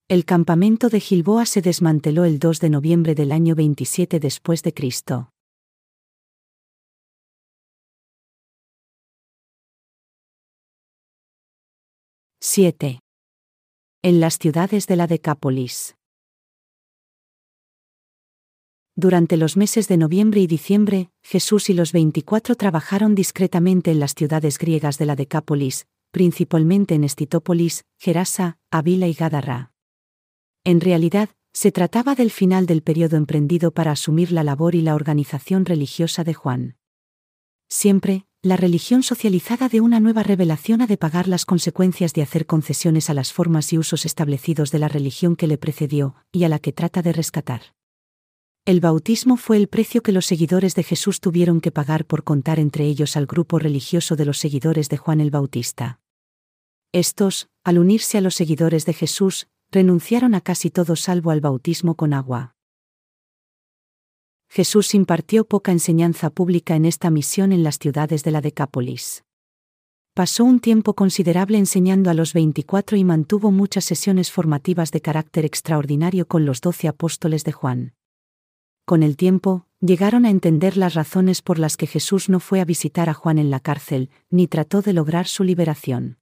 [0.07, 4.73] El campamento de Gilboa se desmanteló el 2 de noviembre del año 27 después de
[4.73, 5.31] Cristo.
[12.47, 12.99] ¡7!
[14.03, 15.95] En las ciudades de la Decápolis.
[18.95, 24.13] Durante los meses de noviembre y diciembre, Jesús y los 24 trabajaron discretamente en las
[24.13, 29.73] ciudades griegas de la Decápolis, principalmente en Estitópolis, Gerasa, Avila y Gadarra.
[30.63, 34.93] En realidad, se trataba del final del periodo emprendido para asumir la labor y la
[34.93, 36.77] organización religiosa de Juan.
[37.67, 42.45] Siempre, la religión socializada de una nueva revelación ha de pagar las consecuencias de hacer
[42.45, 46.49] concesiones a las formas y usos establecidos de la religión que le precedió, y a
[46.49, 47.73] la que trata de rescatar.
[48.63, 52.59] El bautismo fue el precio que los seguidores de Jesús tuvieron que pagar por contar
[52.59, 55.99] entre ellos al grupo religioso de los seguidores de Juan el Bautista.
[56.91, 61.95] Estos, al unirse a los seguidores de Jesús, renunciaron a casi todo salvo al bautismo
[61.95, 62.54] con agua.
[64.55, 69.25] Jesús impartió poca enseñanza pública en esta misión en las ciudades de la Decápolis.
[70.13, 75.43] Pasó un tiempo considerable enseñando a los 24 y mantuvo muchas sesiones formativas de carácter
[75.43, 77.95] extraordinario con los doce apóstoles de Juan.
[78.85, 82.65] Con el tiempo, llegaron a entender las razones por las que Jesús no fue a
[82.65, 86.17] visitar a Juan en la cárcel, ni trató de lograr su liberación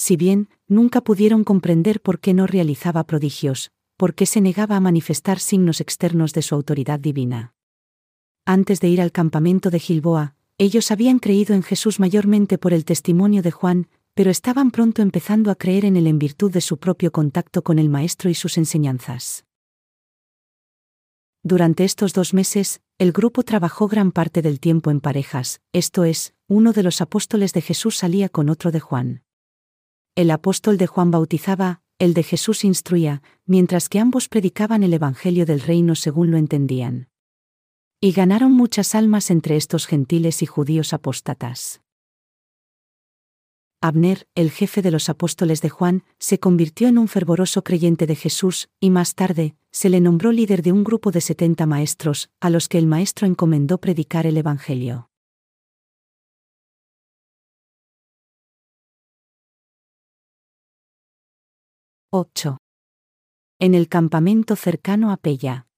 [0.00, 3.70] si bien, nunca pudieron comprender por qué no realizaba prodigios,
[4.00, 7.52] por qué se negaba a manifestar signos externos de su autoridad divina.
[8.46, 12.86] Antes de ir al campamento de Gilboa, ellos habían creído en Jesús mayormente por el
[12.86, 16.78] testimonio de Juan, pero estaban pronto empezando a creer en él en virtud de su
[16.78, 19.44] propio contacto con el Maestro y sus enseñanzas.
[21.42, 26.32] Durante estos dos meses, el grupo trabajó gran parte del tiempo en parejas, esto es,
[26.48, 29.24] uno de los apóstoles de Jesús salía con otro de Juan.
[30.14, 35.44] El apóstol de Juan bautizaba, el de Jesús instruía, mientras que ambos predicaban el Evangelio
[35.44, 37.08] del reino según lo entendían.
[38.00, 41.82] Y ganaron muchas almas entre estos gentiles y judíos apóstatas.
[43.82, 48.16] Abner, el jefe de los apóstoles de Juan, se convirtió en un fervoroso creyente de
[48.16, 52.48] Jesús, y más tarde, se le nombró líder de un grupo de setenta maestros, a
[52.48, 55.09] los que el maestro encomendó predicar el Evangelio.
[62.12, 62.56] —8.
[63.60, 65.68] En el campamento cercano a Pella.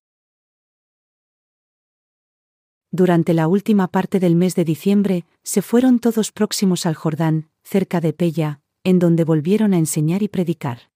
[2.91, 8.01] Durante la última parte del mes de diciembre, se fueron todos próximos al Jordán, cerca
[8.01, 10.91] de Pella, en donde volvieron a enseñar y predicar.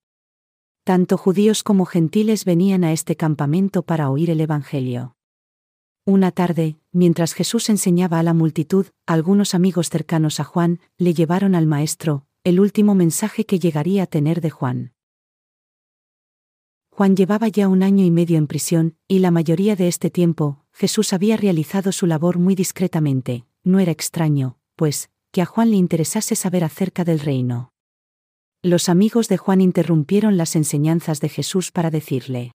[0.84, 5.16] Tanto judíos como gentiles venían a este campamento para oír el Evangelio.
[6.06, 11.54] Una tarde, mientras Jesús enseñaba a la multitud, algunos amigos cercanos a Juan le llevaron
[11.54, 14.95] al Maestro, el último mensaje que llegaría a tener de Juan.
[16.96, 20.64] Juan llevaba ya un año y medio en prisión, y la mayoría de este tiempo,
[20.72, 25.76] Jesús había realizado su labor muy discretamente, no era extraño, pues, que a Juan le
[25.76, 27.74] interesase saber acerca del reino.
[28.62, 32.52] Los amigos de Juan interrumpieron las enseñanzas de Jesús para decirle,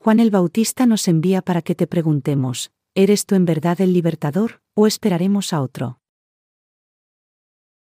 [0.00, 4.62] Juan el Bautista nos envía para que te preguntemos, ¿eres tú en verdad el libertador,
[4.72, 6.00] o esperaremos a otro?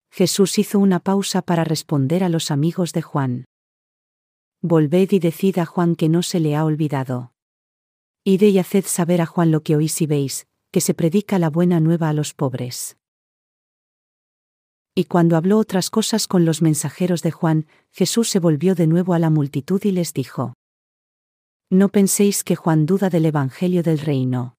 [0.08, 3.44] Jesús hizo una pausa para responder a los amigos de Juan.
[4.64, 7.32] Volved y decid a Juan que no se le ha olvidado.
[8.22, 11.50] Id y haced saber a Juan lo que oís y veis, que se predica la
[11.50, 12.96] buena nueva a los pobres.
[14.94, 19.14] Y cuando habló otras cosas con los mensajeros de Juan, Jesús se volvió de nuevo
[19.14, 20.54] a la multitud y les dijo,
[21.68, 24.54] No penséis que Juan duda del Evangelio del reino.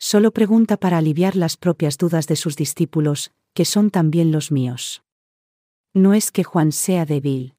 [0.00, 5.04] Solo pregunta para aliviar las propias dudas de sus discípulos, que son también los míos.
[5.92, 7.54] No es que Juan sea débil.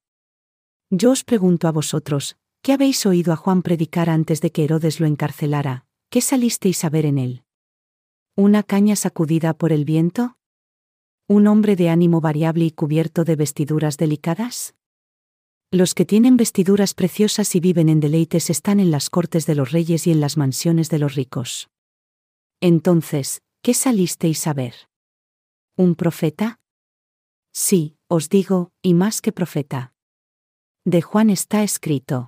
[0.90, 5.00] Yo os pregunto a vosotros, ¿Qué habéis oído a Juan predicar antes de que Herodes
[5.00, 5.86] lo encarcelara?
[6.10, 7.44] ¿Qué salisteis a ver en él?
[8.36, 10.40] ¿Una caña sacudida por el viento?
[11.28, 14.74] ¿Un hombre de ánimo variable y cubierto de vestiduras delicadas?
[15.70, 19.72] Los que tienen vestiduras preciosas y viven en deleites están en las cortes de los
[19.72, 21.70] reyes y en las mansiones de los ricos.
[22.62, 24.74] Entonces, ¿qué salisteis a ver?
[25.78, 26.60] ¿Un profeta?
[27.54, 29.95] Sí, os digo, y más que profeta.
[30.88, 32.28] De Juan está escrito.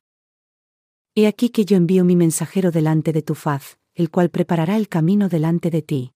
[1.13, 4.89] He aquí que yo envío mi mensajero delante de tu faz, el cual preparará el
[4.89, 6.13] camino delante de ti.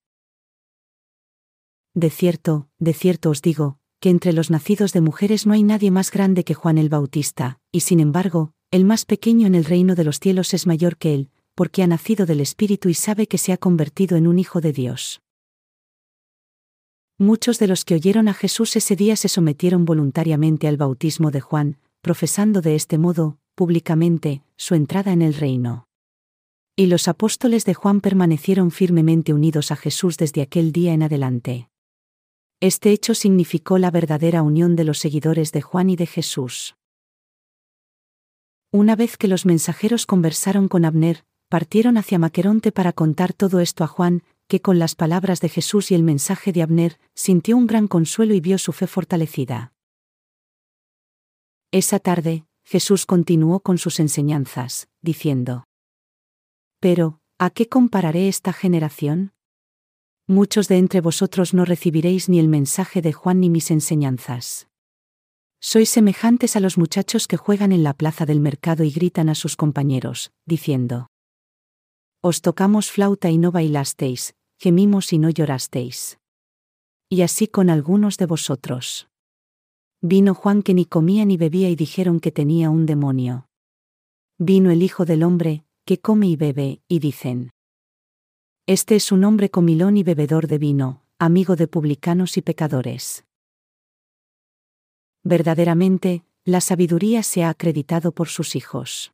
[1.94, 5.92] De cierto, de cierto os digo, que entre los nacidos de mujeres no hay nadie
[5.92, 9.94] más grande que Juan el Bautista, y sin embargo, el más pequeño en el reino
[9.94, 13.38] de los cielos es mayor que él, porque ha nacido del Espíritu y sabe que
[13.38, 15.22] se ha convertido en un hijo de Dios.
[17.18, 21.40] Muchos de los que oyeron a Jesús ese día se sometieron voluntariamente al bautismo de
[21.40, 25.88] Juan, profesando de este modo, públicamente, su entrada en el reino.
[26.74, 31.70] Y los apóstoles de Juan permanecieron firmemente unidos a Jesús desde aquel día en adelante.
[32.60, 36.76] Este hecho significó la verdadera unión de los seguidores de Juan y de Jesús.
[38.72, 43.84] Una vez que los mensajeros conversaron con Abner, partieron hacia Maqueronte para contar todo esto
[43.84, 47.66] a Juan, que con las palabras de Jesús y el mensaje de Abner, sintió un
[47.66, 49.72] gran consuelo y vio su fe fortalecida.
[51.74, 55.64] Esa tarde, Jesús continuó con sus enseñanzas, diciendo,
[56.80, 59.32] Pero, ¿a qué compararé esta generación?
[60.26, 64.68] Muchos de entre vosotros no recibiréis ni el mensaje de Juan ni mis enseñanzas.
[65.60, 69.34] Sois semejantes a los muchachos que juegan en la plaza del mercado y gritan a
[69.34, 71.06] sus compañeros, diciendo,
[72.20, 76.18] Os tocamos flauta y no bailasteis, gemimos y no llorasteis.
[77.08, 79.08] Y así con algunos de vosotros.
[80.04, 83.46] Vino Juan que ni comía ni bebía y dijeron que tenía un demonio.
[84.36, 87.52] Vino el Hijo del Hombre, que come y bebe, y dicen.
[88.66, 93.24] Este es un hombre comilón y bebedor de vino, amigo de publicanos y pecadores.
[95.22, 99.12] Verdaderamente, la sabiduría se ha acreditado por sus hijos.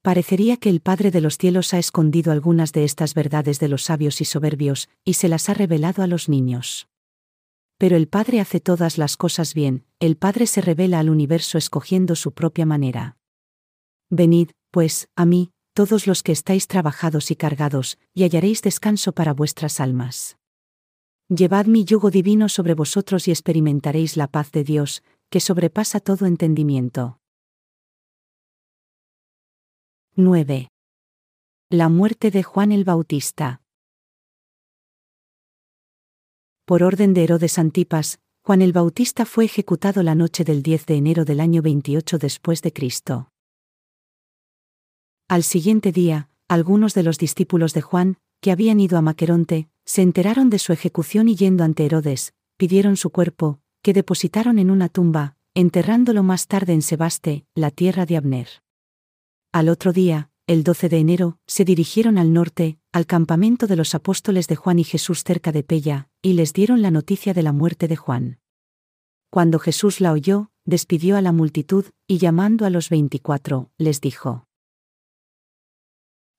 [0.00, 3.82] Parecería que el Padre de los cielos ha escondido algunas de estas verdades de los
[3.82, 6.88] sabios y soberbios, y se las ha revelado a los niños.
[7.78, 12.16] Pero el Padre hace todas las cosas bien, el Padre se revela al universo escogiendo
[12.16, 13.18] su propia manera.
[14.08, 19.34] Venid, pues, a mí, todos los que estáis trabajados y cargados, y hallaréis descanso para
[19.34, 20.38] vuestras almas.
[21.28, 26.24] Llevad mi yugo divino sobre vosotros y experimentaréis la paz de Dios, que sobrepasa todo
[26.24, 27.18] entendimiento.
[30.14, 30.68] 9.
[31.68, 33.60] La muerte de Juan el Bautista.
[36.66, 40.96] Por orden de Herodes Antipas, Juan el Bautista fue ejecutado la noche del 10 de
[40.96, 43.30] enero del año 28 después de Cristo.
[45.28, 50.02] Al siguiente día, algunos de los discípulos de Juan, que habían ido a Maqueronte, se
[50.02, 54.88] enteraron de su ejecución y yendo ante Herodes, pidieron su cuerpo, que depositaron en una
[54.88, 58.48] tumba, enterrándolo más tarde en Sebaste, la tierra de Abner.
[59.52, 63.94] Al otro día, el 12 de enero, se dirigieron al norte, al campamento de los
[63.94, 67.52] apóstoles de Juan y Jesús cerca de Pella, y les dieron la noticia de la
[67.52, 68.40] muerte de Juan.
[69.28, 74.46] Cuando Jesús la oyó, despidió a la multitud, y llamando a los veinticuatro, les dijo,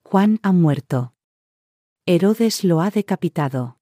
[0.02, 1.14] Juan ha muerto.
[2.06, 3.78] Herodes lo ha decapitado.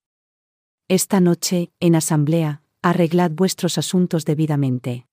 [0.86, 5.06] Esta noche, en asamblea, arreglad vuestros asuntos debidamente.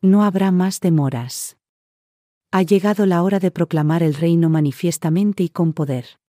[0.00, 1.58] No habrá más demoras.
[2.52, 6.19] Ha llegado la hora de proclamar el reino manifiestamente y con poder.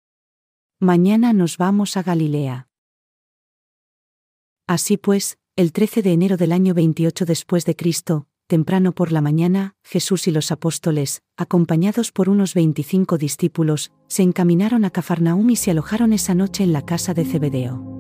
[0.83, 2.67] Mañana nos vamos a Galilea.
[4.67, 9.21] Así pues, el 13 de enero del año 28 después de Cristo, temprano por la
[9.21, 15.55] mañana, Jesús y los apóstoles, acompañados por unos 25 discípulos, se encaminaron a Cafarnaúm y
[15.55, 17.91] se alojaron esa noche en la casa de Zebedeo.